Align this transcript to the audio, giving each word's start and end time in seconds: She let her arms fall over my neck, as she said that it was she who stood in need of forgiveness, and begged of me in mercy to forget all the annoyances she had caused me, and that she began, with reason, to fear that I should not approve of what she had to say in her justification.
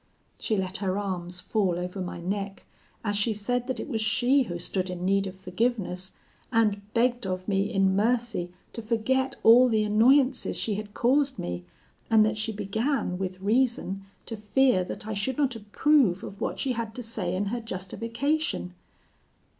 She 0.39 0.57
let 0.57 0.77
her 0.77 0.97
arms 0.97 1.39
fall 1.39 1.77
over 1.77 2.01
my 2.01 2.19
neck, 2.19 2.65
as 3.03 3.15
she 3.15 3.35
said 3.35 3.67
that 3.67 3.79
it 3.79 3.87
was 3.87 4.01
she 4.01 4.41
who 4.41 4.57
stood 4.57 4.89
in 4.89 5.05
need 5.05 5.27
of 5.27 5.35
forgiveness, 5.35 6.13
and 6.51 6.81
begged 6.95 7.27
of 7.27 7.47
me 7.47 7.71
in 7.71 7.95
mercy 7.95 8.51
to 8.73 8.81
forget 8.81 9.35
all 9.43 9.69
the 9.69 9.83
annoyances 9.83 10.57
she 10.57 10.73
had 10.73 10.95
caused 10.95 11.37
me, 11.37 11.65
and 12.09 12.25
that 12.25 12.39
she 12.39 12.51
began, 12.51 13.19
with 13.19 13.41
reason, 13.41 14.01
to 14.25 14.35
fear 14.35 14.83
that 14.83 15.05
I 15.05 15.13
should 15.13 15.37
not 15.37 15.55
approve 15.55 16.23
of 16.23 16.41
what 16.41 16.57
she 16.57 16.71
had 16.71 16.95
to 16.95 17.03
say 17.03 17.35
in 17.35 17.45
her 17.53 17.59
justification. 17.61 18.73